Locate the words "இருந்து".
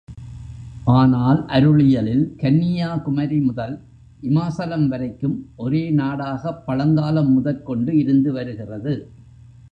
7.97-8.31